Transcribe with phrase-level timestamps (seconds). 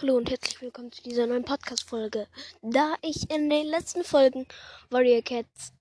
[0.00, 2.26] Hallo und herzlich willkommen zu dieser neuen Podcast-Folge.
[2.62, 4.46] Da ich in den letzten Folgen
[4.88, 5.74] Warrior Cats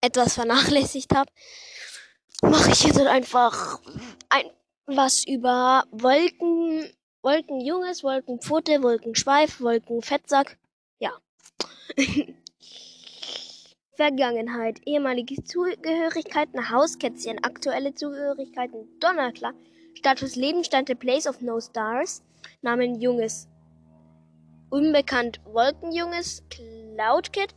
[0.00, 1.30] etwas vernachlässigt habe,
[2.42, 3.78] mache ich jetzt einfach
[4.28, 4.50] ein,
[4.86, 6.92] was über Wolken,
[7.22, 10.58] Wolkenjunges, Wolkenpfote, Wolkenschweif, Wolkenfettsack.
[10.98, 11.12] Ja.
[13.94, 19.54] Vergangenheit, ehemalige Zugehörigkeiten, Hauskätzchen, aktuelle Zugehörigkeiten, Donnerklar,
[20.00, 22.22] Status Leben, Stand the Place of No Stars,
[22.62, 23.48] Namen Junges.
[24.70, 27.54] Unbekannt Wolkenjunges, Cloudkit,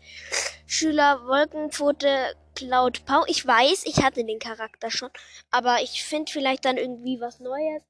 [0.66, 3.24] Schüler Wolkenpfote, Cloud Pau.
[3.28, 5.10] Ich weiß, ich hatte den Charakter schon,
[5.52, 7.82] aber ich finde vielleicht dann irgendwie was Neues.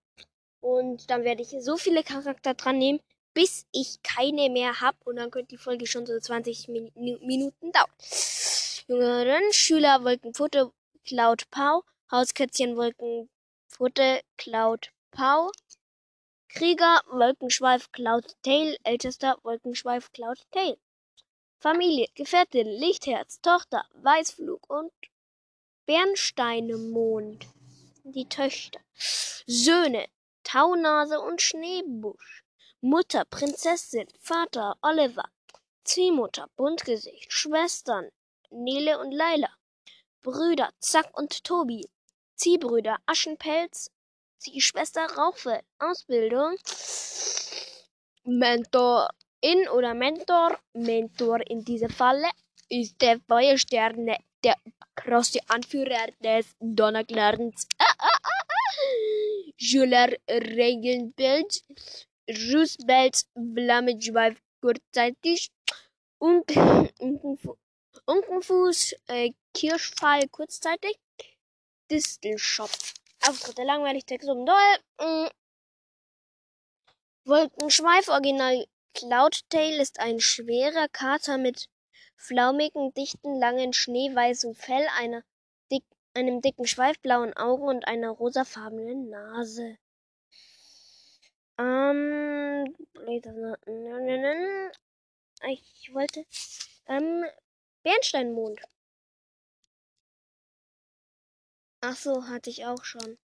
[0.61, 2.99] Und dann werde ich so viele Charakter dran nehmen,
[3.33, 4.97] bis ich keine mehr habe.
[5.03, 7.89] Und dann könnte die Folge schon so 20 Min Minuten dauern.
[8.87, 10.71] Jüngeren Schüler Wolkenpfote,
[11.07, 11.81] Cloud Pau,
[12.11, 12.77] Hauskätzchen
[13.79, 15.51] Wolkenpfote, Cloud Pau.
[16.47, 20.77] Krieger, Wolkenschweif, Cloud Tail, ältester Wolkenschweif, Cloud Tail.
[21.57, 24.91] Familie, Gefährtin, Lichtherz, Tochter, Weißflug und
[25.87, 27.47] Bernsteinemond.
[28.03, 28.79] Die Töchter.
[29.47, 30.07] Söhne,
[30.43, 32.43] Taunase und Schneebusch.
[32.81, 35.25] Mutter, Prinzessin, Vater, Oliver.
[35.83, 37.33] Ziehmutter, Buntgesicht.
[37.33, 38.11] Schwestern,
[38.51, 39.49] Nele und Laila.
[40.21, 41.89] Brüder, Zack und Tobi.
[42.35, 43.89] Ziehbrüder, Aschenpelz,
[44.45, 45.63] die Schwester Rauchfeld.
[45.79, 46.55] Ausbildung.
[48.25, 49.09] Mentor
[49.41, 50.57] in oder Mentor.
[50.73, 52.29] Mentor in diesem Falle
[52.69, 54.55] ist der Feuersterne, der
[54.95, 57.67] große Anführer des Donnerklärens.
[57.79, 58.43] Ah, ah, ah.
[59.57, 61.63] Schüler Regelbild.
[62.29, 65.51] Roosevelt Flammenschweif kurzzeitig.
[68.05, 70.97] Unkenfuß äh, Kirschfall kurzzeitig.
[71.91, 72.93] Distelschopf.
[73.27, 74.77] Auftritte langweilig, Text um doll.
[74.99, 75.29] Mm.
[77.25, 81.69] Wolkenschweif, Original Cloudtail ist ein schwerer Kater mit
[82.15, 85.23] flaumigen, dichten, langen, schneeweißen Fell, einer
[85.71, 85.83] dick,
[86.13, 89.77] einem dicken Schweif, blauen Augen und einer rosafarbenen Nase.
[91.57, 92.75] Ähm,
[95.47, 96.25] ich wollte,
[96.87, 97.25] ähm,
[97.83, 98.59] Bernsteinmond.
[101.85, 103.17] Ach so, hatte ich auch schon.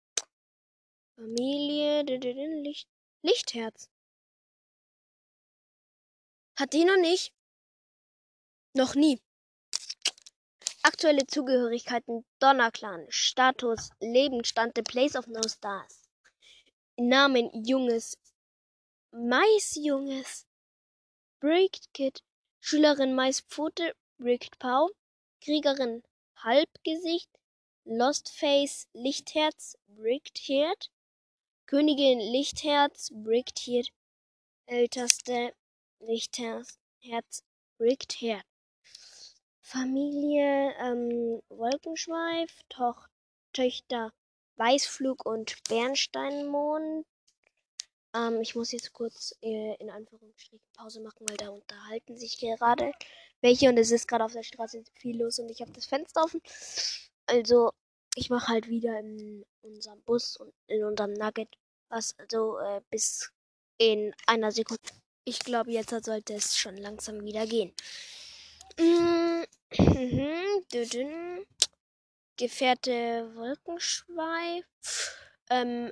[1.15, 2.89] Familie, Licht,
[3.21, 3.87] Lichtherz.
[6.57, 7.35] Hat die noch nicht?
[8.73, 9.21] Noch nie.
[10.81, 12.25] Aktuelle Zugehörigkeiten.
[12.39, 16.09] Donnerclan, Status, Lebensstand, The Place of No Stars.
[16.97, 17.51] Namen.
[17.63, 18.17] Junges,
[19.11, 20.47] Maisjunges,
[21.39, 22.23] Bricked Kid,
[22.59, 23.13] Schülerin.
[23.13, 24.89] Maispfote, Bricked Pau,
[25.43, 26.01] Kriegerin.
[26.37, 27.29] Halbgesicht,
[27.89, 30.91] Lost Face Lichtherz Bricked Heart,
[31.67, 33.93] Königin Lichtherz Bricked Heart,
[34.65, 35.53] älteste
[35.99, 36.77] Lichtherz
[37.77, 38.43] Bricked Heart.
[39.61, 43.07] Familie ähm, Wolkenschweif, Toch
[43.53, 44.11] Töchter
[44.57, 47.05] Weißflug und Bernsteinmond.
[48.13, 52.91] Ähm, ich muss jetzt kurz äh, in Anführungsstrichen Pause machen, weil da unterhalten sich gerade
[53.39, 56.25] welche und es ist gerade auf der Straße viel los und ich habe das Fenster
[56.25, 56.41] offen.
[57.27, 57.71] Also,
[58.15, 61.49] ich mache halt wieder in unserem Bus und in unserem Nugget
[61.89, 63.31] was, also äh, bis
[63.77, 64.81] in einer Sekunde.
[65.23, 67.73] Ich glaube, jetzt sollte es schon langsam wieder gehen.
[69.77, 71.45] Mhm.
[72.37, 74.63] Gefährte Wolkenschweif.
[75.49, 75.91] Ähm,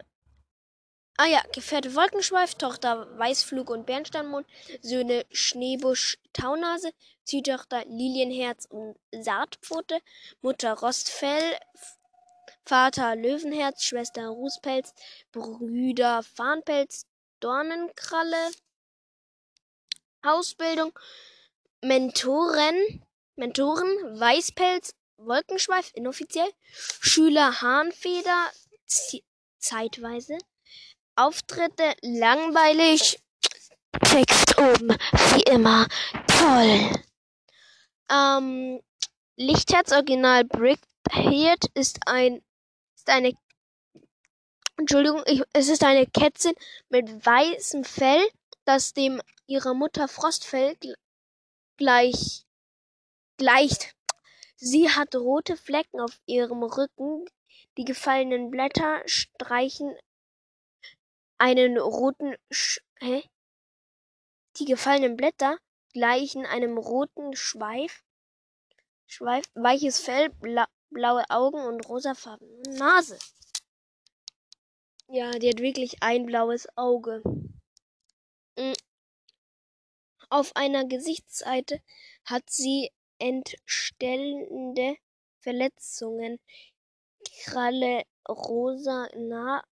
[1.18, 4.46] Ah ja, Gefährte Wolkenschweif, Tochter Weißflug und Bernsteinmond,
[4.82, 6.92] Söhne Schneebusch, Taunase,
[7.24, 10.00] Ziehtochter Lilienherz und Saatpfote,
[10.42, 11.58] Mutter Rostfell,
[12.66, 14.94] Vater Löwenherz, Schwester Rußpelz,
[15.32, 17.06] Brüder Farnpelz,
[17.40, 18.52] Dornenkralle,
[20.22, 21.00] Ausbildung,
[21.82, 23.06] Mentoren,
[23.38, 28.52] Mentoren, Weißpelz, Wolkenschweif, inoffiziell, Schüler Hahnfeder,
[29.60, 30.38] zeitweise,
[31.16, 33.22] Auftritte langweilig.
[34.04, 34.90] Text oben,
[35.34, 35.88] wie immer,
[36.28, 36.92] toll.
[38.12, 38.82] Ähm,
[39.38, 42.44] Lichtherz Original Brickhead ist ein,
[42.96, 43.34] ist eine,
[44.78, 46.54] Entschuldigung, ich, es ist eine Kätzin
[46.90, 48.28] mit weißem Fell,
[48.66, 50.76] das dem ihrer Mutter Frostfell
[51.78, 52.46] gleich,
[53.38, 53.96] gleicht.
[54.58, 57.26] Sie hat rote Flecken auf ihrem Rücken.
[57.78, 59.96] Die gefallenen Blätter streichen
[61.38, 63.24] einen roten Sch hä?
[64.58, 65.58] Die gefallenen Blätter
[65.94, 68.04] gleichen einem roten Schweif,
[69.06, 73.20] Schweif weiches Fell, bla blaue Augen und rosafarbene Nase.
[75.08, 77.22] Ja, die hat wirklich ein blaues Auge.
[78.58, 78.74] Mm.
[80.30, 81.82] Auf einer Gesichtsseite
[82.24, 84.98] hat sie entstellende
[85.40, 86.40] Verletzungen.
[87.44, 89.64] Kralle rosa, Na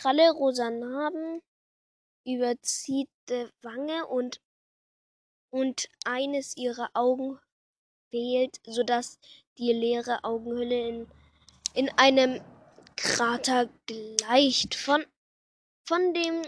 [0.00, 1.42] Kralle rosa Narben
[2.24, 3.10] überzieht
[3.62, 4.40] Wange und,
[5.50, 7.40] und eines ihrer Augen
[8.10, 9.18] fehlt, sodass
[9.58, 11.10] die leere Augenhülle in,
[11.74, 12.40] in einem
[12.94, 14.76] Krater gleicht.
[14.76, 15.04] Von,
[15.84, 16.42] von dem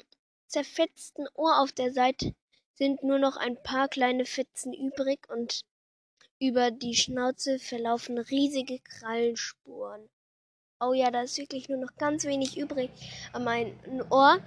[0.47, 2.37] zerfetzten Ohr auf der Seite
[2.75, 5.63] sind nur noch ein paar kleine Fetzen übrig und
[6.39, 10.09] über die Schnauze verlaufen riesige Krallenspuren.
[10.83, 12.91] Oh ja, da ist wirklich nur noch ganz wenig übrig
[13.33, 14.43] am einen Ohr.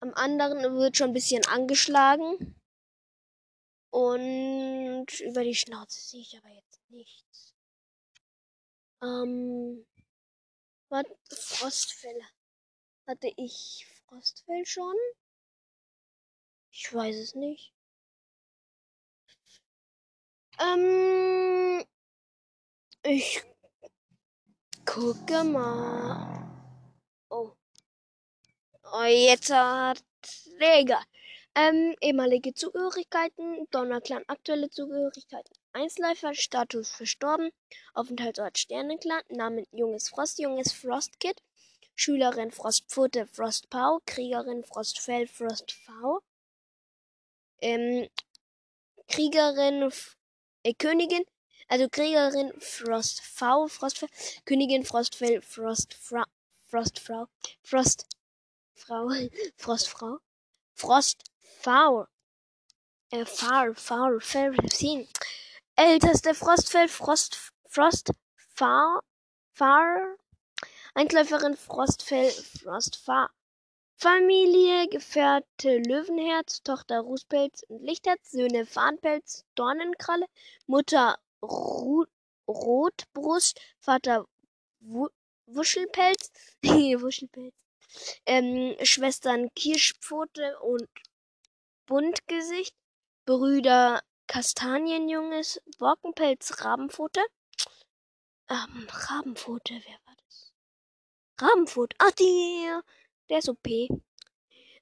[0.00, 2.60] Am anderen wird schon ein bisschen angeschlagen.
[3.90, 7.54] Und über die Schnauze sehe ich aber jetzt nichts.
[9.02, 9.86] Ähm,
[10.88, 11.06] was?
[11.30, 12.20] Frostfell.
[13.06, 14.96] Hatte ich Frostfell schon?
[16.70, 17.72] Ich weiß es nicht.
[20.58, 21.84] Ähm,
[23.04, 23.42] ich
[24.84, 26.48] gucke mal.
[27.30, 27.52] Oh.
[28.92, 31.02] Oh, jetzt hat Träger.
[31.54, 37.50] Ähm, ehemalige Zugehörigkeiten, Donnerclan, aktuelle Zugehörigkeiten, Einzelläufer, Status verstorben,
[37.92, 41.42] Aufenthaltsort Sternenclan, Namen Junges Frost, Junges Frostkid,
[41.94, 46.22] Schülerin Frostpfote, Frostpau, Kriegerin Frostfell, Frostv,
[47.60, 48.08] ähm,
[49.08, 49.92] Kriegerin,
[50.62, 51.24] äh, Königin,
[51.72, 54.10] also Kriegerin Frostv, Frostfell,
[54.44, 56.24] Königin Frostfell, Frostfrau,
[56.66, 57.26] Frostfrau,
[57.62, 59.08] Frostfrau,
[59.56, 60.18] Frostfrau,
[60.74, 62.06] Frostfrau,
[63.10, 64.52] äh, Far, Far, Far,
[65.76, 69.00] Älteste Frostfell, Frost, Frost, Far,
[70.92, 73.30] Einzelläuferin Frostfell, Frostfar.
[73.96, 80.26] Familie, Gefährte Löwenherz, Tochter Rußpelz und Lichtherz, Söhne Farnpelz, Dornenkralle,
[80.66, 84.26] Mutter Rotbrust, Vater
[84.80, 85.08] Wu
[85.46, 86.30] Wuschelpelz,
[86.64, 87.54] Wuschelpelz,
[88.26, 90.88] ähm, Schwestern Kirschpfote und
[91.86, 92.74] Buntgesicht,
[93.26, 97.20] Brüder Kastanienjunges, Borkenpelz, Rabenpfote,
[98.48, 100.52] ähm, Rabenpfote, wer war das?
[101.40, 102.70] Rabenpfote, ach die,
[103.28, 103.68] der ist OP.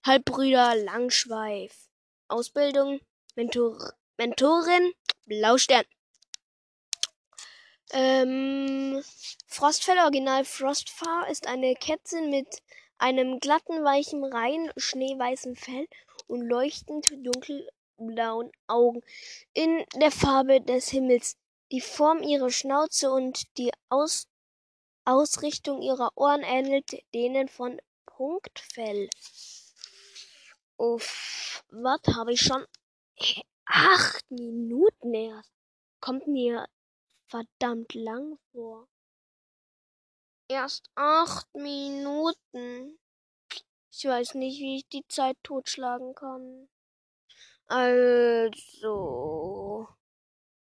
[0.04, 1.88] Halbbrüder Langschweif.
[2.28, 3.00] Ausbildung.
[3.36, 4.92] Mentor Mentorin
[5.26, 5.84] Blaustern.
[7.92, 9.02] Ähm,
[9.46, 12.62] Frostfell Original Frostfahr ist eine Kätzin mit
[12.98, 15.88] einem glatten, weichen, rein schneeweißen Fell
[16.28, 19.02] und leuchtend dunkelblauen Augen
[19.54, 21.36] in der Farbe des Himmels.
[21.72, 24.28] Die Form ihrer Schnauze und die Aus
[25.04, 29.08] Ausrichtung ihrer Ohren ähnelt denen von Punktfell.
[30.76, 32.64] Uff, was habe ich schon?
[33.64, 35.50] Acht Minuten erst.
[36.00, 36.66] Kommt mir
[37.30, 38.88] verdammt lang vor.
[40.48, 42.98] Erst acht Minuten.
[43.92, 46.68] Ich weiß nicht, wie ich die Zeit totschlagen kann.
[47.66, 49.88] Also.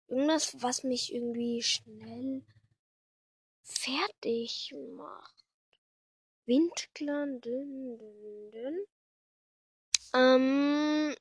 [0.07, 2.45] Irgendwas, was mich irgendwie schnell
[3.63, 5.45] fertig macht.
[6.45, 8.85] Windclan, dünn, dünn, dünn.
[10.13, 11.15] Ähm,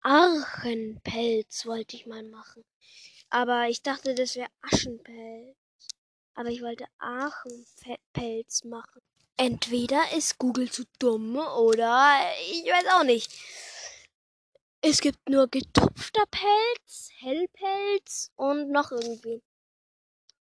[0.00, 2.64] Archenpelz wollte ich mal machen.
[3.36, 5.58] Aber ich dachte, das wäre Aschenpelz.
[6.36, 9.02] Aber ich wollte Aachenpelz machen.
[9.36, 12.18] Entweder ist Google zu dumm oder
[12.50, 13.30] ich weiß auch nicht.
[14.80, 19.42] Es gibt nur getupfter Pelz, Hellpelz und noch irgendwie.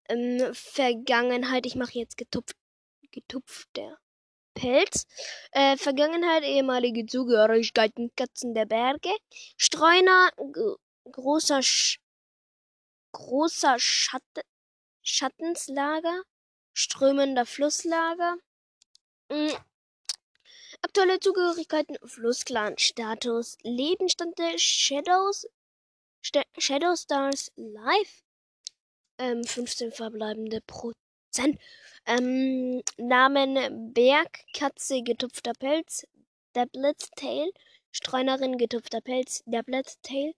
[0.08, 2.56] Ähm, Vergangenheit, ich mache jetzt getupft
[3.12, 3.98] getupfter
[4.54, 5.06] Pelz.
[5.52, 9.14] Äh, Vergangenheit, ehemalige Zugehörigkeiten, Katzen der Berge.
[9.58, 10.30] Streuner,
[11.12, 12.00] großer, Sch
[13.16, 14.44] großer Schatten,
[15.02, 16.22] Schattenslager.
[16.78, 18.36] Strömender Flusslager.
[19.30, 19.56] Mhm.
[20.82, 25.48] Aktuelle Zugehörigkeiten, Flussclan, Status, Lebensstand der Shadows,
[26.22, 28.24] St Shadow Stars Live,
[29.18, 31.60] ähm, 15 verbleibende Prozent.
[32.06, 36.06] Ähm, Namen Bergkatze, getupfter Pelz,
[36.56, 37.52] Deblet Tail,
[37.92, 40.34] Streunerin, getupfter Pelz, Deblet Tail,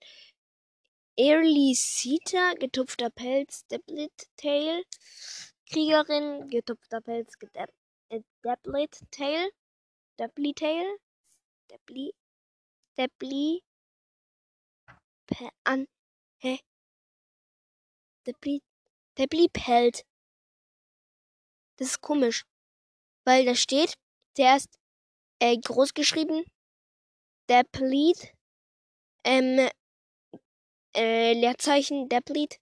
[1.19, 1.73] Early
[2.59, 4.83] getupfter Pelz, Deblet Tail,
[5.69, 7.33] Kriegerin, getupfter Pelz,
[8.09, 9.49] äh, Deblet Tail,
[10.19, 10.97] Debly Tail,
[11.71, 12.13] Debly,
[12.97, 13.63] Debly,
[15.63, 15.87] an,
[16.39, 16.59] hä?
[18.25, 18.61] Debly,
[19.17, 20.03] Debly Pelt.
[21.77, 22.45] Das ist komisch.
[23.25, 23.93] Weil da steht
[24.35, 24.79] zuerst
[25.39, 26.45] äh, groß geschrieben
[27.49, 28.33] Deplet,
[29.23, 29.69] ähm,
[30.97, 32.59] äh, Leerzeichen Deplet,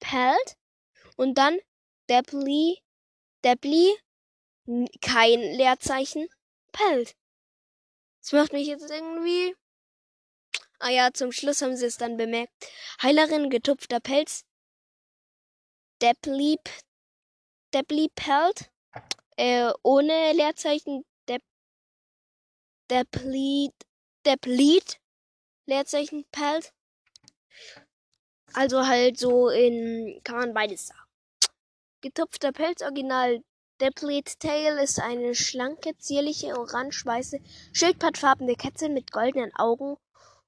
[0.00, 0.56] Pelt
[1.16, 1.58] und dann
[2.08, 2.78] Depli,
[3.44, 3.94] Depli,
[5.00, 6.28] kein Leerzeichen,
[6.72, 7.16] Pelt.
[8.20, 9.54] Das macht mich jetzt irgendwie.
[10.78, 12.52] Ah ja, zum Schluss haben sie es dann bemerkt.
[13.02, 14.44] Heilerin, getupfter Pelz,
[16.02, 16.58] Depli,
[17.72, 18.70] Depli Pelt,
[19.36, 21.42] äh, ohne Leerzeichen, Dep,
[22.90, 23.74] Deplit,
[24.24, 25.00] Deplit,
[25.66, 26.72] Leerzeichen Pelt.
[28.52, 31.00] Also halt so in, kann man beides sagen.
[32.00, 33.42] Getupfter Pelz, Original
[33.80, 37.40] Deplet Tail ist eine schlanke, zierliche, orange-weiße,
[37.72, 39.96] schildpattfarbene Kätzchen mit goldenen Augen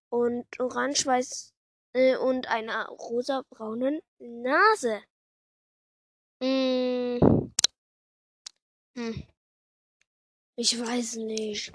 [0.08, 1.52] und orange-weiß
[1.92, 5.02] äh, und einer rosa-braunen Nase.
[6.40, 7.18] Mm.
[8.96, 9.26] Hm.
[10.56, 11.72] Ich weiß nicht,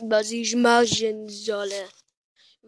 [0.00, 1.88] was ich machen solle.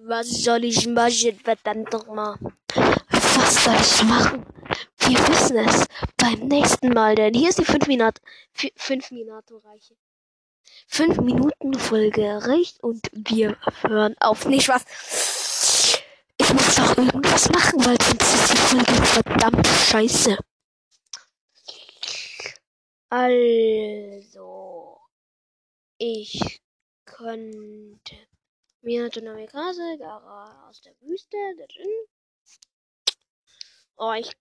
[0.05, 2.39] Was soll ich machen, verdammt nochmal?
[2.75, 4.47] Was soll ich machen?
[4.99, 8.19] Wir wissen es beim nächsten Mal, denn hier ist die 5 Minuten,
[8.77, 9.95] 5 Minuten Reiche.
[10.89, 14.47] 5 Minuten Folge reicht und wir hören auf.
[14.47, 14.85] Nicht was.
[16.39, 20.39] Ich muss doch irgendwas machen, weil sonst ist die Folge verdammt scheiße.
[23.11, 24.99] Also,
[25.99, 26.63] ich
[27.05, 28.30] könnte
[28.83, 31.87] mir Dynamikase, Gara aus der Wüste, da drin.
[33.97, 34.33] Oh, ich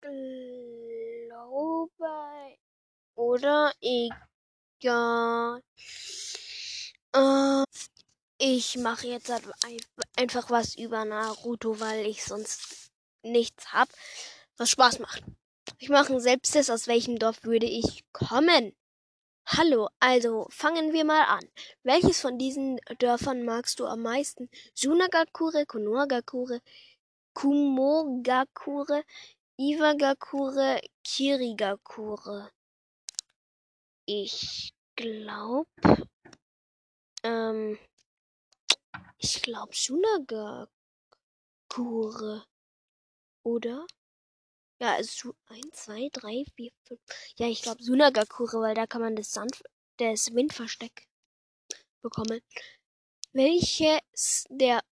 [0.00, 1.90] glaube,
[3.14, 5.62] oder egal.
[7.14, 7.64] Äh,
[8.38, 9.32] ich mache jetzt
[10.16, 12.90] einfach was über Naruto, weil ich sonst
[13.22, 13.88] nichts hab,
[14.56, 15.24] was Spaß macht.
[15.78, 18.74] Ich mache einen Selbsttest, aus welchem Dorf würde ich kommen.
[19.50, 21.40] Hallo, also fangen wir mal an.
[21.82, 24.50] Welches von diesen Dörfern magst du am meisten?
[24.74, 26.60] Sunagakure, Konohagakure,
[27.32, 29.04] Kumogakure,
[29.56, 32.50] Iwagakure, Kirigakure.
[34.04, 35.66] Ich glaube,
[37.22, 37.78] ähm,
[39.16, 40.68] ich glaube Sunagakure.
[43.44, 43.86] Oder?
[44.80, 47.00] Ja, also 1, 2, 3, 4, 5.
[47.36, 49.62] Ja, ich glaube Sunagakure, weil da kann man das Sand,
[49.96, 51.08] das Windversteck
[52.00, 52.40] bekommen.
[53.32, 54.82] Welches der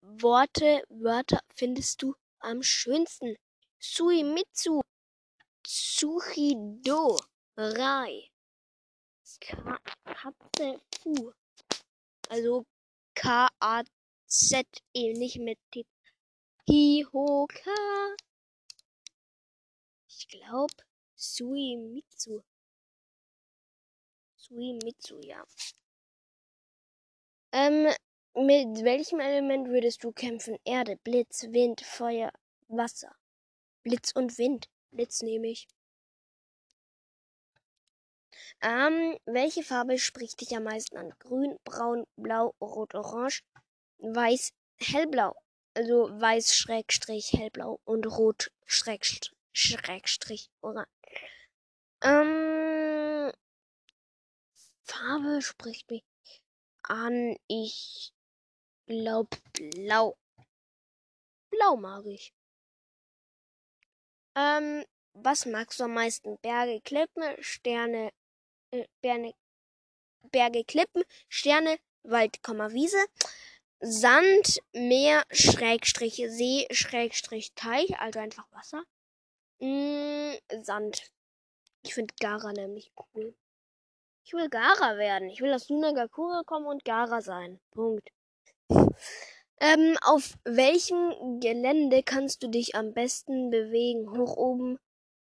[0.00, 3.36] Worte, Wörter findest du am schönsten?
[3.80, 4.80] Suimitsu,
[5.62, 7.18] Tsuchido,
[7.56, 8.30] Rai,
[10.04, 11.32] Katze, Fu.
[12.28, 12.64] Also
[13.14, 15.84] K-A-Z-E, nicht mit T.
[16.66, 18.16] Hihoka.
[20.08, 20.74] Ich glaube
[21.14, 22.42] Suimitsu.
[24.36, 25.44] Suimitsu, ja.
[27.52, 27.92] Ähm,
[28.34, 30.58] mit welchem Element würdest du kämpfen?
[30.64, 32.32] Erde, Blitz, Wind, Feuer,
[32.68, 33.14] Wasser.
[33.82, 34.68] Blitz und Wind.
[34.90, 35.68] Blitz nehme ich.
[38.62, 41.12] Ähm, welche Farbe spricht dich am meisten an?
[41.18, 43.42] Grün, braun, blau, rot, orange,
[43.98, 45.34] weiß, hellblau.
[45.74, 50.88] Also weiß, schrägstrich, hellblau und rot, schrägstrich, orange.
[52.02, 53.32] Ähm,
[54.84, 56.04] Farbe spricht mich
[56.82, 57.36] an.
[57.48, 58.12] Ich
[58.86, 60.16] glaub blau.
[61.50, 62.32] Blau mag ich.
[64.36, 66.38] Ähm, was magst du am meisten?
[66.38, 68.12] Berge, Klippen, Sterne,
[68.70, 69.34] äh, Berge,
[70.22, 73.04] Berge, Klippen, Sterne, Wald, Wiese,
[73.86, 78.82] Sand, Meer, Schrägstrich, See, Schrägstrich, Teich, also einfach Wasser.
[79.58, 81.10] Mm, Sand.
[81.82, 83.34] Ich finde Gara nämlich cool.
[84.24, 85.28] Ich will Gara werden.
[85.28, 87.60] Ich will aus Sunagakure kommen und Gara sein.
[87.72, 88.08] Punkt.
[89.60, 94.10] Ähm, auf welchem Gelände kannst du dich am besten bewegen?
[94.16, 94.78] Hoch oben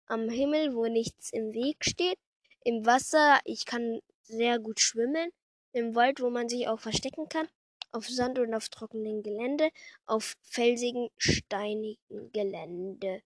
[0.07, 2.19] am Himmel, wo nichts im Weg steht.
[2.65, 5.31] Im Wasser, ich kann sehr gut schwimmen.
[5.71, 7.47] Im Wald, wo man sich auch verstecken kann.
[7.91, 9.69] Auf Sand und auf trockenem Gelände.
[10.05, 13.21] Auf felsigen, steinigen Gelände.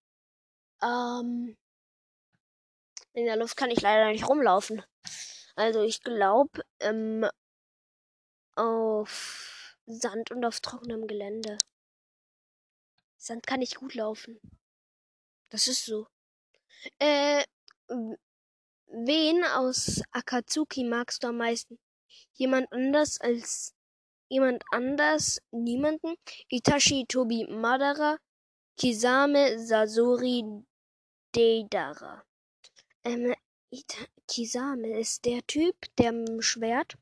[0.81, 1.57] Ähm,
[3.13, 4.83] in der Luft kann ich leider nicht rumlaufen.
[5.55, 7.27] Also ich glaube, ähm,
[8.55, 11.57] auf Sand und auf trockenem Gelände.
[13.17, 14.39] Sand kann ich gut laufen.
[15.49, 16.07] Das ist so.
[16.99, 17.43] Äh,
[18.87, 21.79] wen aus Akatsuki magst du am meisten?
[22.33, 23.75] Jemand anders als
[24.33, 25.41] jemand anders?
[25.51, 26.15] Niemanden?
[26.49, 28.17] Itachi Tobi Madara,
[28.77, 30.43] Kisame Sasori
[31.35, 32.23] Deidara.
[33.03, 33.35] Ähm,
[34.27, 36.97] Kisame ist der Typ, der mit dem Schwert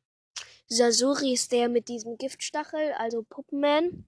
[0.73, 4.07] Sasori ist der mit diesem Giftstachel, also Puppenman,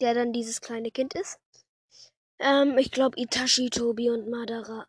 [0.00, 1.40] der dann dieses kleine Kind ist.
[2.38, 4.86] Ähm, ich glaube Itachi, Tobi und Madara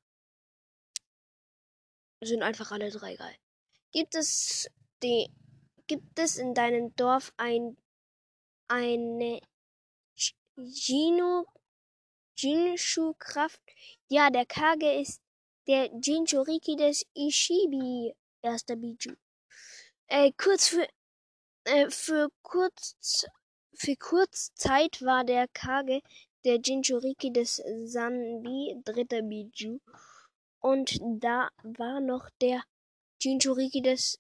[2.22, 3.36] sind einfach alle drei geil.
[3.92, 4.70] Gibt es
[5.02, 5.32] die,
[5.88, 7.78] gibt es in deinem Dorf ein,
[8.68, 9.40] eine
[10.56, 11.46] Jino,
[12.38, 13.62] Jinshu-Kraft?
[14.08, 15.22] Ja, der Kage ist
[15.68, 19.16] der Jinchuriki des Ishibi, erster Biju.
[20.08, 20.88] Äh, kurz für,
[21.66, 23.26] äh, für kurz,
[23.74, 26.02] für kurz Zeit war der Kage
[26.44, 29.80] der Jinchuriki des Sanbi, dritter Biju.
[30.60, 32.64] Und da war noch der
[33.22, 34.20] Jinchuriki des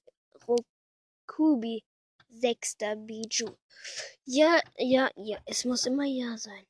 [1.28, 1.84] Rokubi,
[2.30, 3.58] sechster Biju.
[4.26, 6.66] Ja, ja, ja, es muss immer ja sein.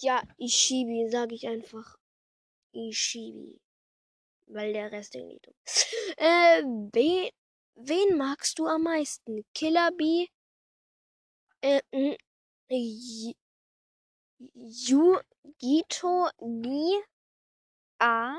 [0.00, 1.98] Ja, Ishibi, sage ich einfach.
[2.72, 3.60] Ishibi.
[4.46, 5.54] Weil der Rest irgendwie dumm.
[6.16, 7.30] Äh, wen,
[7.74, 9.44] wen magst du am meisten?
[9.54, 10.28] Killer Bee?
[11.60, 11.80] Äh,
[14.86, 17.02] Yugito Ni
[18.00, 18.34] A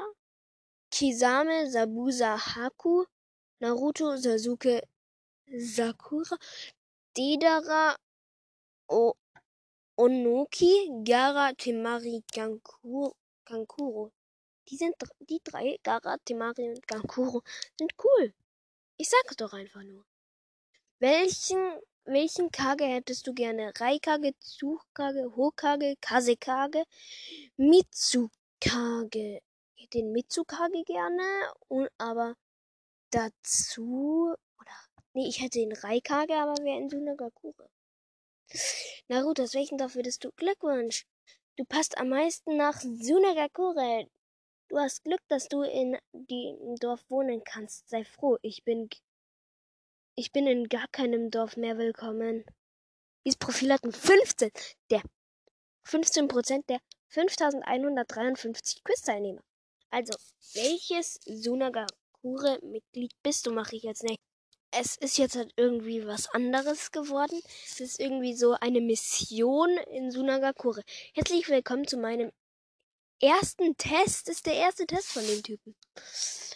[0.90, 3.06] Kisame Sabusa Haku
[3.62, 4.82] Naruto Sasuke
[5.48, 6.38] Sakura
[7.14, 7.96] Dedara
[8.88, 9.14] o
[9.98, 14.14] Onoki Gara Temari Kankuro, Kankuro.
[14.70, 17.42] Die sind die drei, Gara, Temari und Kankuro,
[17.78, 18.34] sind cool.
[18.96, 20.06] Ich sag's doch einfach nur.
[21.00, 23.74] Welchen, welchen Kage hättest du gerne?
[23.78, 26.84] Raikage, Tsukage, Hokage, Kasekage,
[27.58, 29.42] Mitsukage.
[29.94, 31.24] Den Mitsukage gerne,
[31.98, 32.36] aber
[33.12, 34.72] dazu, oder,
[35.14, 37.70] nee, ich hätte den Raikage, aber wäre in Sunagakure.
[39.08, 40.32] Naruto, aus welchem Dorf würdest du?
[40.36, 41.06] Glückwunsch!
[41.58, 44.08] Du passt am meisten nach Sunagakure.
[44.70, 47.90] Du hast Glück, dass du in dem Dorf wohnen kannst.
[47.90, 48.90] Sei froh, ich bin
[50.20, 52.44] ich bin in gar keinem Dorf mehr willkommen.
[53.26, 54.52] Dieses Profil hat ein 15
[54.92, 55.02] der
[55.86, 59.42] 15% der 5153 Quiz-Teilnehmer.
[59.90, 60.14] Also,
[60.56, 61.22] welches
[62.22, 64.20] Sunagakure-Mitglied bist du, mache ich jetzt nicht.
[64.72, 67.42] Es ist jetzt halt irgendwie was anderes geworden.
[67.66, 70.84] Es ist irgendwie so eine Mission in Sunagakure.
[71.14, 72.32] Herzlich willkommen zu meinem
[73.22, 74.28] ersten Test.
[74.28, 75.76] Das ist der erste Test von dem Typen.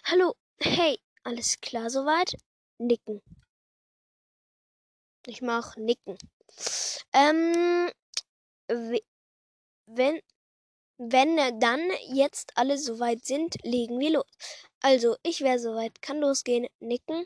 [0.04, 2.36] Hallo, hey, alles klar soweit?
[2.78, 3.22] Nicken.
[5.26, 6.18] Ich mach Nicken.
[7.14, 7.90] Ähm,
[9.88, 10.20] wenn,
[10.98, 14.26] wenn dann jetzt alle soweit sind, legen wir los.
[14.86, 16.68] Also, ich wäre soweit, kann losgehen.
[16.82, 17.26] Nicken.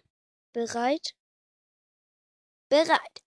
[0.54, 1.16] Bereit.
[2.70, 3.24] Bereit.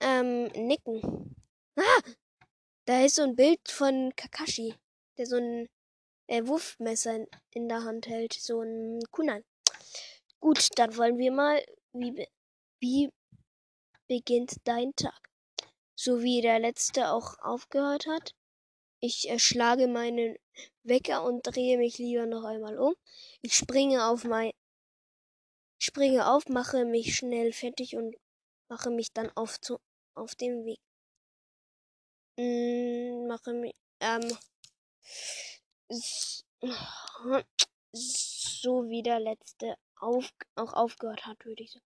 [0.00, 1.34] Ähm, nicken.
[1.76, 2.02] Ah!
[2.84, 4.74] Da ist so ein Bild von Kakashi,
[5.16, 5.68] der so ein
[6.26, 8.34] äh, Wurfmesser in der Hand hält.
[8.34, 9.42] So ein Kunan.
[10.38, 12.28] Gut, dann wollen wir mal, wie,
[12.80, 13.10] wie
[14.06, 15.30] beginnt dein Tag.
[15.94, 18.34] So wie der letzte auch aufgehört hat.
[19.04, 20.36] Ich erschlage meinen
[20.84, 22.94] Wecker und drehe mich lieber noch einmal um.
[23.40, 24.52] Ich springe auf mein
[25.78, 28.14] springe auf, mache mich schnell fertig und
[28.68, 29.80] mache mich dann auf zu
[30.14, 30.78] auf dem Weg.
[32.36, 34.38] Mm, mache mich ähm
[37.92, 41.84] so wie der letzte auf, auch aufgehört hat, würde ich sagen.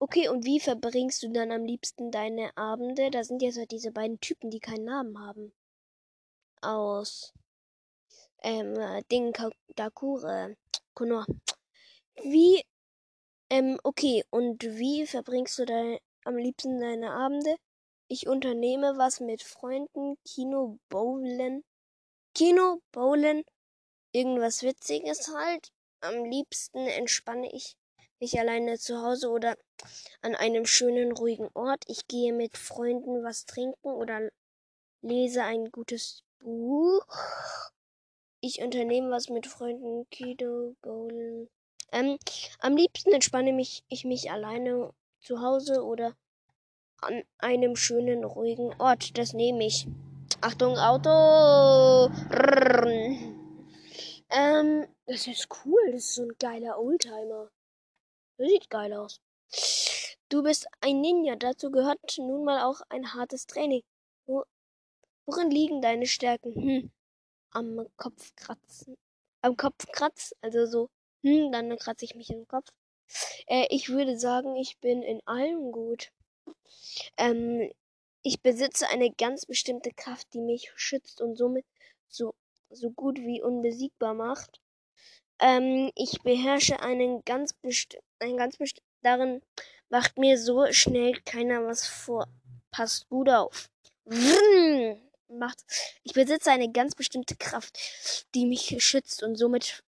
[0.00, 3.10] Okay, und wie verbringst du dann am liebsten deine Abende?
[3.12, 5.52] Da sind jetzt halt diese beiden Typen, die keinen Namen haben.
[6.62, 7.32] Aus
[8.42, 8.74] ähm,
[9.10, 9.34] Ding
[9.74, 10.56] Dakure,
[10.94, 11.26] Konoha.
[12.22, 12.64] Wie,
[13.50, 17.56] ähm, okay, und wie verbringst du dein, am liebsten deine Abende?
[18.08, 21.62] Ich unternehme was mit Freunden, Kino, Bowlen,
[22.34, 23.44] Kino, Bowlen,
[24.12, 25.70] irgendwas Witziges halt.
[26.00, 27.76] Am liebsten entspanne ich
[28.20, 29.56] mich alleine zu Hause oder
[30.22, 31.84] an einem schönen, ruhigen Ort.
[31.86, 34.30] Ich gehe mit Freunden was trinken oder
[35.02, 37.06] lese ein gutes Buch.
[38.40, 41.48] Ich unternehme was mit Freunden, Kido, Bowlen.
[41.92, 42.18] Ähm,
[42.60, 46.14] am liebsten entspanne mich, ich mich alleine zu Hause oder
[47.00, 49.18] an einem schönen, ruhigen Ort.
[49.18, 49.86] Das nehme ich.
[50.40, 52.12] Achtung, Auto!
[54.30, 55.80] Ähm, das ist cool.
[55.86, 57.50] Das ist so ein geiler Oldtimer.
[58.38, 59.20] Sieht geil aus.
[60.28, 63.82] Du bist ein Ninja, dazu gehört nun mal auch ein hartes Training.
[64.26, 64.44] Wo,
[65.28, 66.54] worin liegen deine Stärken?
[66.54, 66.90] Hm,
[67.50, 68.96] am Kopf kratzen.
[69.42, 70.88] Am Kopf kratz, also so,
[71.22, 72.68] hm, dann kratze ich mich im Kopf.
[73.46, 76.10] Äh, ich würde sagen, ich bin in allem gut.
[77.18, 77.70] Ähm,
[78.22, 81.66] ich besitze eine ganz bestimmte Kraft, die mich schützt und somit
[82.08, 82.34] so,
[82.70, 84.60] so gut wie unbesiegbar macht.
[85.40, 89.42] Ähm, ich beherrsche einen ganz bestimmten, einen ganz bestimmten, darin
[89.90, 92.26] macht mir so schnell keiner was vor.
[92.70, 93.70] Passt gut auf.
[94.06, 94.96] Vrrr,
[95.28, 95.64] macht,
[96.02, 97.78] ich besitze eine ganz bestimmte Kraft,
[98.34, 99.82] die mich schützt und somit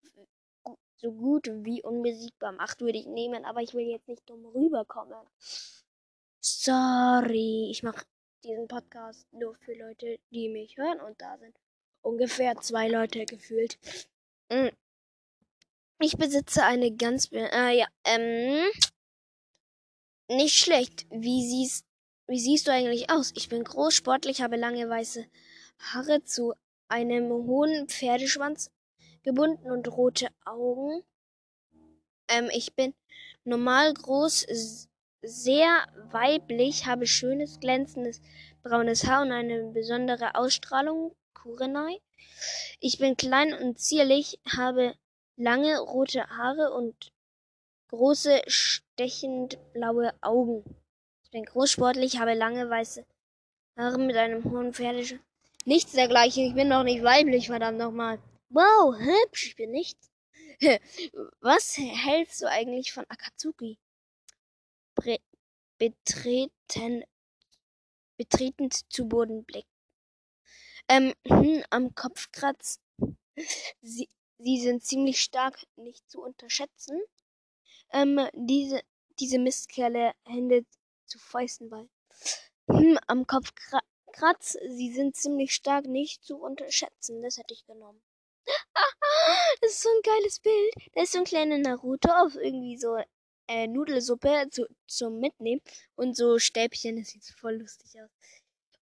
[0.96, 5.18] so gut wie unbesiegbar macht, würde ich nehmen, aber ich will jetzt nicht dumm rüberkommen.
[6.40, 8.05] Sorry, ich mache
[8.44, 11.57] diesen Podcast nur für Leute, die mich hören und da sind
[12.03, 13.79] ungefähr zwei Leute gefühlt.
[14.51, 14.68] Mm.
[15.99, 18.70] Ich besitze eine ganz, äh, ja, ähm,
[20.29, 21.07] nicht schlecht.
[21.11, 21.86] Wie siehst,
[22.29, 23.33] wie siehst du eigentlich aus?
[23.37, 25.27] Ich bin groß, sportlich, habe lange weiße
[25.79, 26.55] Haare zu
[26.89, 28.71] einem hohen Pferdeschwanz
[29.23, 31.03] gebunden und rote Augen.
[32.29, 32.95] Ähm, ich bin
[33.45, 34.47] normal groß,
[35.23, 38.21] sehr weiblich, habe schönes, glänzendes
[38.62, 41.15] braunes Haar und eine besondere Ausstrahlung.
[41.35, 42.01] Kurenai.
[42.81, 44.95] Ich bin klein und zierlich, habe
[45.37, 47.12] lange rote Haare und
[47.89, 50.65] große, stechend blaue Augen.
[51.27, 53.05] Ich bin großsportlich, habe lange weiße
[53.77, 55.17] Haare mit einem hohen Pferdesch.
[55.65, 58.21] Nichts dergleichen, ich bin doch nicht weiblich, verdammt nochmal.
[58.49, 60.09] Wow, hübsch, ich bin nichts.
[61.41, 63.77] Was hältst du eigentlich von Akatsuki?
[64.95, 65.19] Bre
[65.79, 67.03] betreten,
[68.17, 69.69] betretend zu Boden blickt.
[70.89, 72.79] Ähm, hm, am Kopfkratz.
[73.83, 74.09] Sie,
[74.39, 77.01] sie sind ziemlich stark, nicht zu unterschätzen.
[77.91, 78.81] Ähm, diese,
[79.19, 80.65] diese Mistkerle Hände
[81.07, 81.88] zu Fäusten bei.
[82.69, 84.57] Hm, am Kopfkratz.
[84.69, 87.23] Sie sind ziemlich stark, nicht zu unterschätzen.
[87.23, 88.03] Das hätte ich genommen.
[89.61, 90.75] das ist so ein geiles Bild.
[90.95, 92.97] Da ist so ein kleiner Naruto auf irgendwie so
[93.49, 95.61] äh, Nudelsuppe zu, zum Mitnehmen
[95.95, 96.97] und so Stäbchen.
[96.97, 98.11] Das sieht voll lustig aus.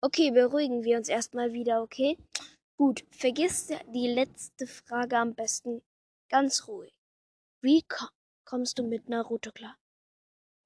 [0.01, 2.19] Okay, beruhigen wir uns erstmal wieder, okay?
[2.77, 5.83] Gut, vergiss die letzte Frage am besten
[6.29, 6.93] ganz ruhig.
[7.61, 7.85] Wie
[8.45, 9.77] kommst du mit Naruto klar?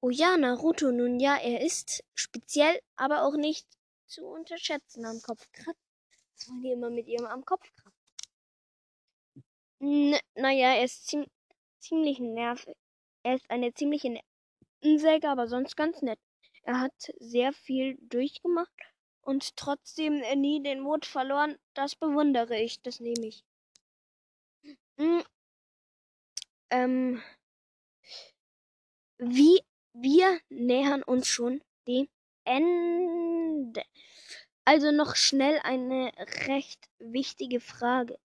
[0.07, 3.67] Oh ja, Naruto, nun ja, er ist speziell, aber auch nicht
[4.07, 5.49] zu unterschätzen am Kopf.
[5.67, 8.15] Was wollen die immer mit ihrem am Kopf kratzen?
[10.37, 11.27] naja, er ist ziem
[11.81, 12.77] ziemlich nervig.
[13.25, 14.23] Er ist eine ziemliche
[14.81, 16.21] Nervensäge, aber sonst ganz nett.
[16.63, 18.81] Er hat sehr viel durchgemacht
[19.23, 21.59] und trotzdem nie den Mut verloren.
[21.75, 23.45] Das bewundere ich, das nehme ich.
[24.99, 25.25] Hm.
[26.71, 27.23] Ähm,
[29.19, 29.63] wie
[29.99, 32.09] wir nähern uns schon dem
[32.45, 33.83] Ende.
[34.65, 36.13] Also noch schnell eine
[36.47, 38.19] recht wichtige Frage.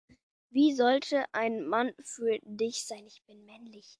[0.49, 3.05] Wie sollte ein Mann für dich sein?
[3.07, 3.99] Ich bin männlich.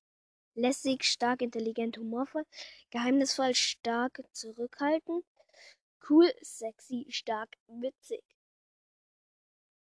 [0.54, 2.46] Lässig, stark, intelligent, humorvoll,
[2.90, 5.24] geheimnisvoll, stark, zurückhaltend,
[6.10, 8.22] cool, sexy, stark, witzig.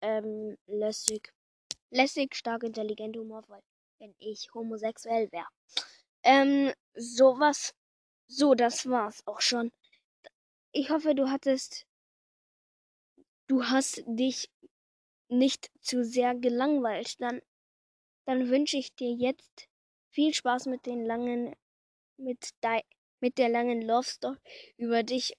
[0.01, 1.33] Ähm, lässig.
[1.91, 3.63] Lässig, stark, intelligent, humorvoll.
[3.99, 5.49] Wenn ich homosexuell wäre.
[6.25, 7.75] Ähm, sowas.
[8.27, 9.71] So, das war's auch schon.
[10.73, 11.87] Ich hoffe, du hattest.
[13.47, 14.49] Du hast dich
[15.29, 17.43] nicht zu sehr gelangweilt, dann,
[18.27, 19.69] dann wünsche ich dir jetzt
[20.11, 21.55] viel Spaß mit den langen,
[22.17, 22.83] mit, dei,
[23.21, 24.39] mit der langen Love Story
[24.77, 25.37] über dich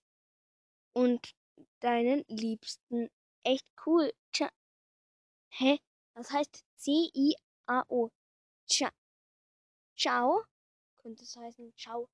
[0.94, 1.36] und
[1.80, 3.10] deinen Liebsten.
[3.44, 4.12] Echt cool.
[4.32, 4.50] Tja.
[5.50, 5.80] Hä?
[6.14, 8.10] Was heißt C-I-A-O?
[8.68, 8.92] Tja.
[9.98, 10.46] Ciao.
[11.06, 11.72] Könnte es heißen.
[11.78, 12.10] Ciao.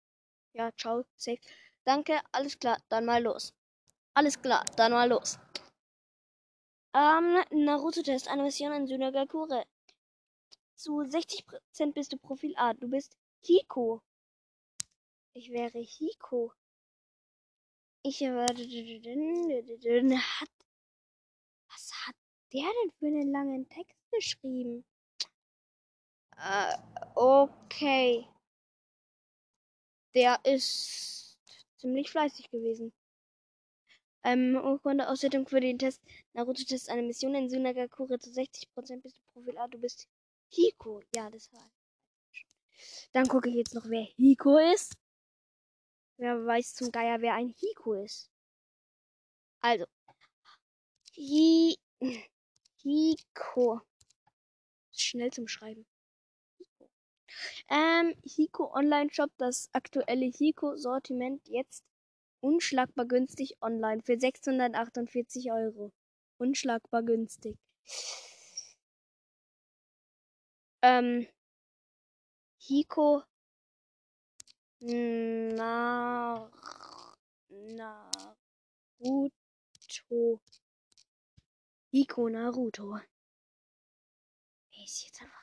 [0.51, 1.05] Ja, ciao.
[1.15, 1.39] Safe.
[1.85, 2.19] Danke.
[2.33, 2.77] Alles klar.
[2.89, 3.53] Dann mal los.
[4.13, 4.65] Alles klar.
[4.75, 5.39] Dann mal los.
[6.93, 9.65] Ähm, Naruto-Test, eine Mission in Sunagakure.
[10.75, 12.73] Zu 60% bist du Profil A.
[12.73, 14.01] Du bist Hiko.
[15.35, 16.51] Ich wäre Hiko.
[18.03, 18.61] Ich werde.
[20.17, 20.49] Hat,
[21.69, 22.15] was hat
[22.51, 24.83] der denn für einen langen Text geschrieben?
[26.35, 26.77] Äh,
[27.15, 28.27] okay.
[30.13, 31.37] Der ist
[31.77, 32.91] ziemlich fleißig gewesen.
[34.23, 36.01] Ähm, Urkunde Auswertung für den Test.
[36.33, 39.67] Naruto-Test eine Mission in Sunagakure zu 60% bist du Profil A.
[39.67, 40.07] Du bist
[40.49, 41.01] Hiko.
[41.15, 41.71] Ja, das war.
[43.13, 44.93] Dann gucke ich jetzt noch, wer Hiko ist.
[46.17, 48.29] Wer weiß zum Geier, wer ein Hiko ist.
[49.61, 49.85] Also.
[51.15, 51.75] Hi
[52.83, 53.81] Hiko.
[54.91, 55.85] Schnell zum Schreiben.
[57.69, 61.83] Ähm, Hiko Online Shop, das aktuelle Hiko Sortiment jetzt
[62.43, 65.91] Unschlagbar günstig online für 648 Euro.
[66.39, 67.55] Unschlagbar günstig.
[70.81, 71.27] Ähm,
[72.57, 73.23] Hiko
[74.83, 76.49] Na
[77.49, 79.21] Naruto.
[81.91, 82.97] Hiko Naruto.
[84.83, 85.40] Ist jetzt einfach.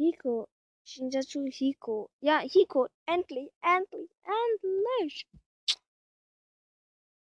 [0.00, 0.48] Hiko.
[0.88, 2.10] Shinjatsu Hiko.
[2.20, 2.88] Ja, Hiko.
[3.06, 5.26] Endlich, endlich, endlich.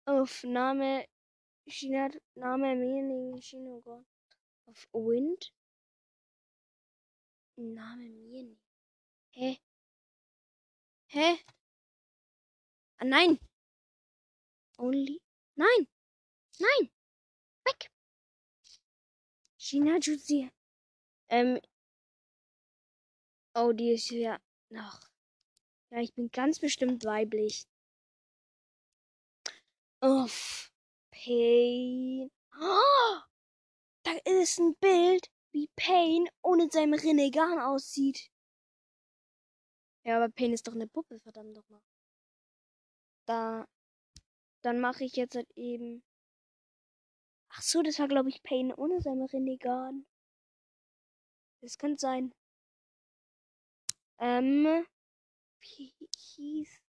[0.05, 1.05] Auf Name.
[1.67, 4.05] Shinat, Name Meaning Shinogon.
[4.65, 5.53] Auf Wind.
[7.57, 8.57] Name Meaning.
[9.31, 9.57] Hä?
[11.09, 11.37] Hä?
[12.97, 13.39] Ah, nein.
[14.79, 15.21] Only.
[15.55, 15.87] Nein.
[16.59, 16.89] Nein.
[17.65, 17.91] Weg.
[19.57, 20.49] China Jutsi.
[21.29, 21.61] Ähm.
[23.55, 24.39] Oh, die ist ja
[24.69, 24.99] noch.
[25.91, 27.67] Ja, ich bin ganz bestimmt weiblich.
[30.01, 30.71] Uff.
[31.11, 32.31] Pain.
[32.59, 33.19] Oh,
[34.03, 38.29] da ist ein Bild, wie Pain ohne seinem Renegan aussieht.
[40.05, 41.81] Ja, aber Pain ist doch eine Puppe, verdammt doch mal.
[43.25, 43.67] Da.
[44.63, 46.03] Dann mache ich jetzt halt eben.
[47.49, 50.05] Ach so, das war glaube ich Pain ohne seine Renegan.
[51.61, 52.33] Das könnte sein.
[54.19, 54.85] Ähm.
[55.59, 56.81] Wie hieß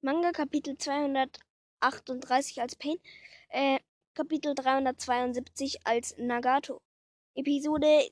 [0.01, 2.99] Manga Kapitel 238 als Pain,
[3.51, 3.79] äh,
[4.15, 6.81] Kapitel 372 als Nagato,
[7.35, 8.11] Episode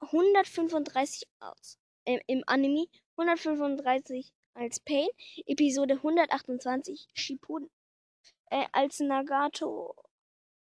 [0.00, 1.79] 135 aus,
[2.18, 5.08] äh, im Anime, 135 als Pain,
[5.46, 7.70] Episode 128 Shippuden
[8.50, 9.94] äh, als Nagato.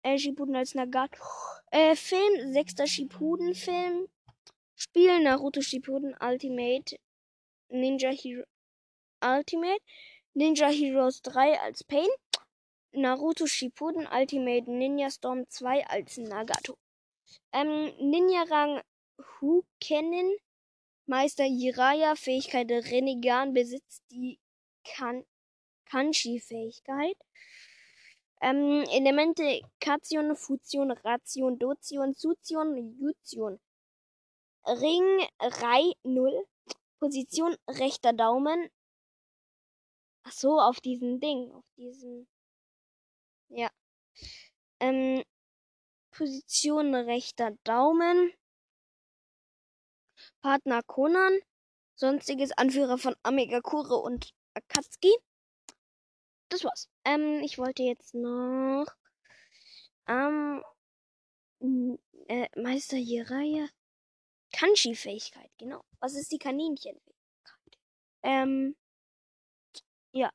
[0.02, 1.22] Äh, Shippuden als Nagato.
[1.70, 4.08] Äh, Film, sechster Shippuden-Film.
[4.74, 6.96] Spiel Naruto Shippuden Ultimate
[7.68, 8.44] Ninja Hero
[9.22, 9.82] Ultimate
[10.34, 12.08] Ninja Heroes 3 als Pain.
[12.92, 16.76] Naruto Shippuden Ultimate Ninja Storm 2 als Nagato.
[17.52, 18.80] Ähm, Ninja Rang
[19.40, 20.36] Hukenin
[21.06, 24.38] Meister Jiraya Fähigkeit Renegan besitzt die
[24.84, 25.24] kan
[25.86, 27.16] Kanji-Fähigkeit.
[28.40, 33.60] Ähm, Elemente Cation, Fusion, Ration, Dotion, Sution, Jution.
[34.66, 36.46] Ring, Rei, 0.
[37.00, 38.70] Position, rechter Daumen.
[40.22, 42.26] Ach so, auf diesem Ding, auf diesem.
[43.48, 43.70] Ja.
[44.80, 45.24] Ähm,
[46.10, 48.32] Position, rechter Daumen.
[50.42, 51.38] Partner Conan.
[51.94, 55.14] Sonstiges Anführer von Amegakure und Akatsuki
[56.50, 56.88] das war's.
[57.04, 58.86] Ähm, ich wollte jetzt noch
[60.08, 60.62] ähm,
[62.28, 63.68] äh, Meister Jiraiya
[64.52, 65.84] Kanji-Fähigkeit, genau.
[66.00, 67.78] Was ist die Kaninchen-Fähigkeit?
[68.24, 68.76] Ähm,
[70.12, 70.30] ja.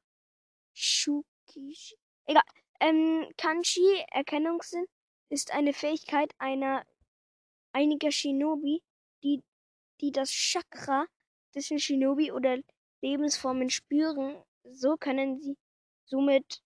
[0.73, 1.97] Shukishi.
[2.25, 2.43] Egal.
[2.79, 4.85] Ähm, Kanji, Erkennungssinn,
[5.29, 6.85] ist eine Fähigkeit einer
[7.73, 8.81] einiger Shinobi,
[10.01, 11.07] die, das Chakra
[11.53, 12.57] des Shinobi oder
[13.01, 14.43] Lebensformen spüren.
[14.63, 15.57] So können sie
[16.07, 16.61] Somit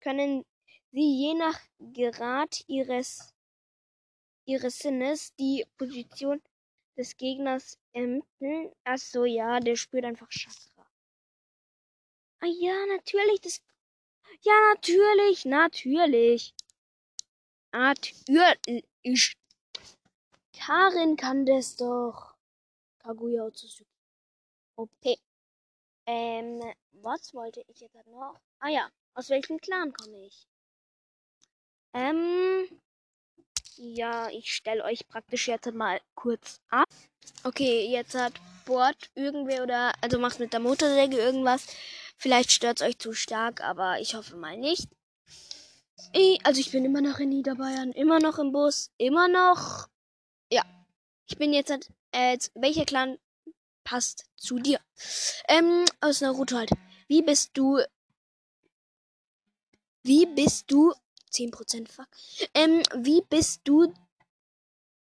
[0.00, 0.44] können
[0.92, 3.34] sie je nach Grad ihres,
[4.44, 6.40] ihres Sinnes die Position
[6.96, 8.72] des Gegners ermitteln.
[8.84, 10.86] Achso, ja, der spürt einfach Chakra.
[12.40, 13.60] Ah ja, natürlich, das.
[14.42, 16.54] Ja, natürlich, natürlich.
[17.72, 19.36] Natürlich.
[20.60, 22.34] Karin kann das doch.
[22.98, 23.88] Kaguya Otsutsuki.
[24.76, 25.18] Okay.
[26.06, 26.60] Ähm,
[26.92, 28.38] was wollte ich jetzt noch?
[28.58, 30.46] Ah ja, aus welchem Clan komme ich?
[31.94, 32.68] Ähm,
[33.76, 36.88] ja, ich stelle euch praktisch jetzt mal kurz ab.
[37.42, 38.34] Okay, jetzt hat
[38.66, 41.66] Bord irgendwer oder, also macht mit der Motorsäge irgendwas.
[42.18, 44.88] Vielleicht stört es euch zu stark, aber ich hoffe mal nicht.
[46.12, 49.88] Ich, also ich bin immer noch in Niederbayern, immer noch im Bus, immer noch.
[51.30, 53.16] Ich bin jetzt halt Äh, welcher Clan
[53.84, 54.80] passt zu dir?
[55.48, 56.70] Ähm, aus Naruto halt.
[57.06, 57.78] Wie bist du.
[60.02, 60.92] Wie bist du.
[61.32, 62.08] 10% fuck.
[62.52, 63.94] Ähm, wie bist du.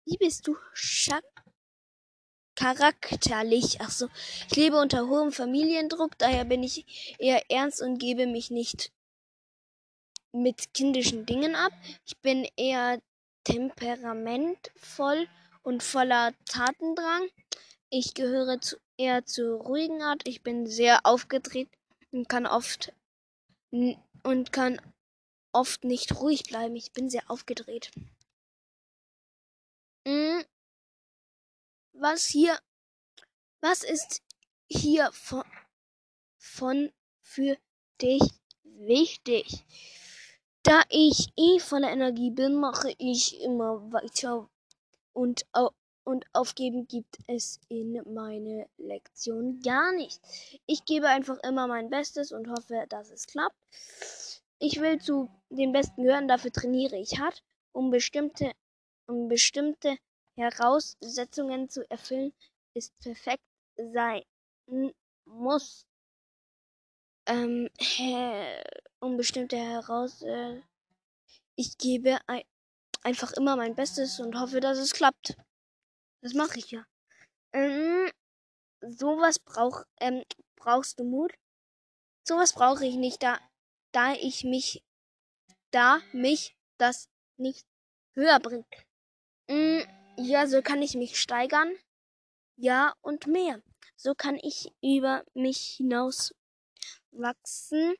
[0.04, 1.20] Wie bist du Scha
[2.56, 3.80] charakterlich?
[3.80, 4.08] Achso.
[4.50, 8.90] Ich lebe unter hohem Familiendruck, daher bin ich eher ernst und gebe mich nicht
[10.32, 11.72] mit kindischen Dingen ab.
[12.04, 13.00] Ich bin eher
[13.44, 15.28] temperamentvoll
[15.66, 17.28] und voller Tatendrang.
[17.90, 20.22] Ich gehöre zu, eher zur ruhigen Art.
[20.26, 21.68] Ich bin sehr aufgedreht
[22.12, 22.92] und kann oft
[23.72, 24.80] und kann
[25.52, 26.76] oft nicht ruhig bleiben.
[26.76, 27.90] Ich bin sehr aufgedreht.
[30.06, 30.44] Hm.
[31.94, 32.56] Was hier,
[33.60, 34.22] was ist
[34.68, 35.42] hier von,
[36.38, 37.58] von für
[38.00, 38.22] dich
[38.62, 39.64] wichtig?
[40.62, 44.48] Da ich eh voller Energie bin, mache ich immer weiter
[45.16, 45.46] und,
[46.04, 50.20] und aufgeben gibt es in meine Lektion gar nicht.
[50.66, 53.56] Ich gebe einfach immer mein Bestes und hoffe, dass es klappt.
[54.58, 58.52] Ich will zu den Besten gehören, dafür trainiere ich hart, um bestimmte,
[59.06, 59.96] um bestimmte
[60.36, 62.32] Heraussetzungen zu erfüllen,
[62.74, 63.42] ist perfekt
[63.76, 64.22] sein
[65.24, 65.86] muss
[67.26, 67.68] ähm,
[69.00, 70.22] um bestimmte heraus.
[70.22, 70.60] Äh,
[71.56, 72.42] ich gebe ein,
[73.06, 75.36] einfach immer mein Bestes und hoffe, dass es klappt.
[76.22, 76.84] Das mache ich ja.
[77.52, 78.10] Ähm,
[78.80, 80.24] sowas brauch, ähm,
[80.56, 81.32] brauchst du Mut?
[82.24, 83.38] Sowas brauche ich nicht, da,
[83.92, 84.82] da ich mich,
[85.70, 87.64] da mich das nicht
[88.14, 88.66] höher bringt.
[89.48, 89.82] Mm,
[90.16, 91.72] ja, so kann ich mich steigern.
[92.56, 93.62] Ja, und mehr.
[93.94, 96.34] So kann ich über mich hinaus
[97.12, 97.94] wachsen.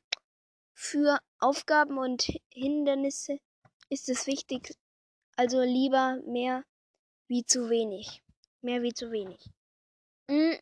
[0.73, 3.39] Für Aufgaben und Hindernisse
[3.89, 4.75] ist es wichtig,
[5.37, 6.63] also lieber mehr
[7.27, 8.23] wie zu wenig.
[8.61, 9.49] Mehr wie zu wenig.
[10.29, 10.57] Hm.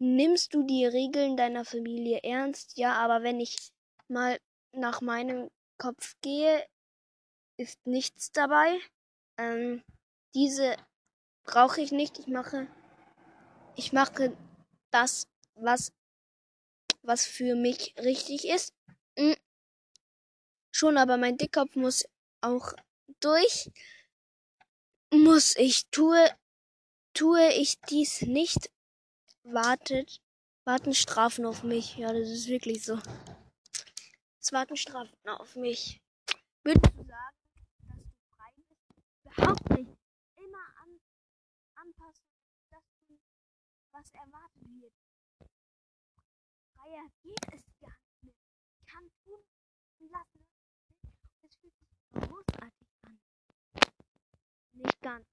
[0.00, 2.76] Nimmst du die Regeln deiner Familie ernst?
[2.76, 3.56] Ja, aber wenn ich
[4.06, 4.38] mal
[4.72, 6.64] nach meinem Kopf gehe,
[7.56, 8.78] ist nichts dabei.
[9.38, 9.82] Ähm,
[10.34, 10.76] diese
[11.44, 12.18] brauche ich nicht.
[12.20, 12.68] Ich mache,
[13.74, 14.36] ich mache
[14.92, 15.92] das, was
[17.02, 18.74] was für mich richtig ist.
[19.18, 19.34] Hm.
[20.70, 22.04] Schon aber mein Dickkopf muss
[22.42, 22.74] auch
[23.20, 23.70] durch.
[25.10, 26.30] Muss ich tue,
[27.14, 28.70] tue ich dies nicht,
[29.42, 30.20] wartet,
[30.64, 31.96] warten Strafen auf mich.
[31.96, 32.98] Ja, das ist wirklich so.
[34.40, 36.00] Es warten Strafen auf mich.
[36.62, 38.86] Würdest du sagen, dass du frei bist?
[39.24, 39.96] Überhaupt nicht.
[40.36, 41.00] Immer an,
[41.76, 42.26] anpassen,
[42.70, 43.18] dass du,
[43.92, 44.92] was erwartet wird
[46.88, 48.34] freier geht es gar nicht mehr.
[48.72, 49.40] Ich kann tun
[50.00, 50.46] und lassen.
[51.42, 52.77] Es fühlt sich großartig.
[54.88, 55.26] Nicht ganz.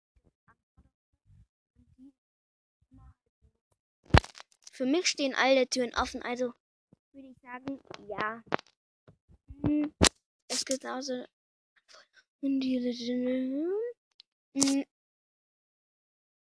[4.73, 6.51] Für mich stehen alle Türen offen, also
[7.13, 8.43] würde ich sagen, ja.
[9.63, 9.93] Hm,
[10.49, 11.25] es gibt also
[12.41, 12.59] hm,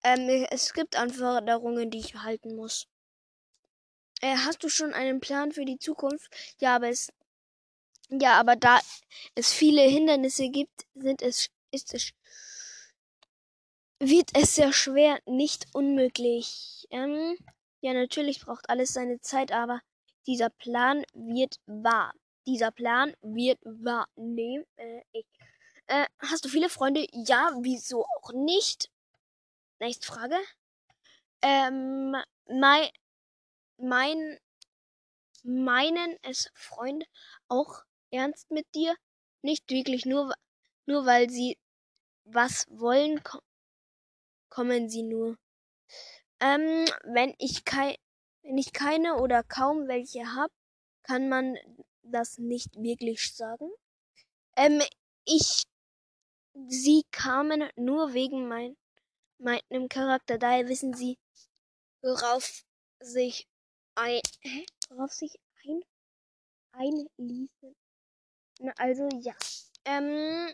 [0.04, 2.88] ähm, es gibt Anforderungen, die ich halten muss.
[4.22, 6.34] Äh, hast du schon einen Plan für die Zukunft?
[6.60, 7.10] Ja, aber es
[8.10, 8.80] ja, aber da
[9.36, 12.12] es viele Hindernisse gibt, sind es ist es
[14.00, 16.88] wird es sehr schwer, nicht unmöglich.
[16.90, 17.38] Ähm,
[17.82, 19.82] ja, natürlich braucht alles seine Zeit, aber
[20.26, 22.14] dieser Plan wird wahr.
[22.46, 24.08] Dieser Plan wird wahr.
[24.16, 25.26] Nee, äh, ich.
[25.88, 27.08] Äh, hast du viele Freunde?
[27.14, 28.90] Ja, wieso auch nicht?
[29.80, 30.38] Nächste Frage.
[31.42, 32.16] Ähm,
[32.50, 32.90] mein,
[33.78, 34.40] mein,
[35.44, 37.06] meinen es Freunde
[37.48, 38.96] auch ernst mit dir?
[39.42, 40.34] Nicht wirklich, nur,
[40.86, 41.58] nur weil sie
[42.26, 43.40] was wollen, ko
[44.58, 45.38] kommen sie nur.
[46.40, 47.96] Ähm, wenn ich kein,
[48.42, 50.52] wenn ich keine oder kaum welche hab,
[51.04, 51.56] kann man
[52.02, 53.70] das nicht wirklich sagen.
[54.56, 54.82] Ähm,
[55.26, 55.66] ich,
[56.70, 58.76] sie kamen nur wegen mein,
[59.38, 61.20] meinem Charakter, daher wissen sie,
[62.02, 62.64] worauf
[63.00, 63.48] sich
[63.94, 64.66] ein, hä?
[64.90, 65.36] worauf sich
[65.68, 65.84] ein,
[66.72, 67.76] einließen.
[68.78, 69.36] Also ja.
[69.86, 70.52] Ähm,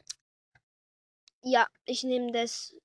[1.42, 2.76] ja, ich nehme das.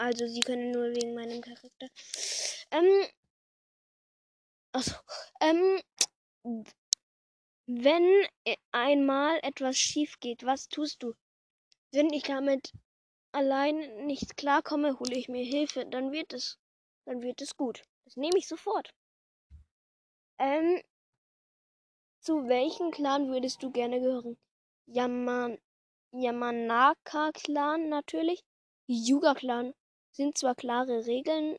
[0.00, 1.88] Also sie können nur wegen meinem Charakter.
[2.70, 3.06] Ähm,
[4.72, 4.94] also,
[5.42, 5.82] ähm,
[7.66, 8.26] wenn
[8.72, 11.12] einmal etwas schief geht, was tust du?
[11.92, 12.72] Wenn ich damit
[13.32, 16.58] allein nicht klarkomme, hole ich mir Hilfe, dann wird es,
[17.04, 17.82] dann wird es gut.
[18.06, 18.94] Das nehme ich sofort.
[20.38, 20.80] Ähm,
[22.20, 24.38] zu welchem Clan würdest du gerne gehören?
[24.86, 25.58] Yaman
[26.12, 28.42] Yamanaka Clan natürlich.
[28.86, 29.74] Yuga Clan.
[30.12, 31.56] Sind zwar klare Regeln,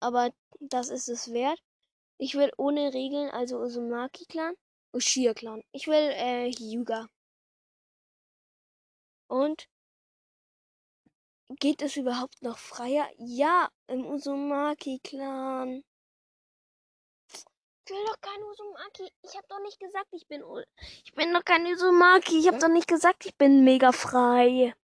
[0.00, 1.60] aber das ist es wert.
[2.18, 4.54] Ich will ohne Regeln, also Uzumaki-Clan.
[4.92, 5.62] Ushia-Clan.
[5.72, 7.08] Ich will äh, Hyuga.
[9.28, 9.68] Und
[11.58, 13.08] geht es überhaupt noch freier?
[13.18, 15.82] Ja, im Uzumaki-Clan.
[17.86, 19.10] Ich will doch kein Uzumaki.
[19.22, 20.58] Ich hab doch nicht gesagt, ich bin U
[21.04, 22.38] Ich bin doch kein Uzumaki.
[22.38, 24.74] Ich hab doch nicht gesagt, ich bin mega frei.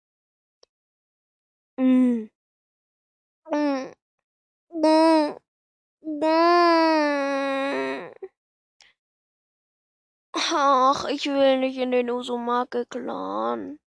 [1.78, 2.26] Mm.
[10.32, 13.78] Ach, ich will nicht in den Uzumaki-Clan.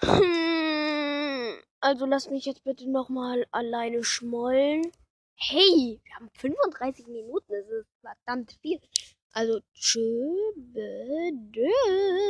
[0.00, 1.62] Hm.
[1.80, 4.82] Also lass mich jetzt bitte nochmal alleine schmollen.
[5.36, 7.52] Hey, wir haben 35 Minuten.
[7.52, 8.80] Das ist verdammt viel.
[9.32, 10.36] Also, tschö,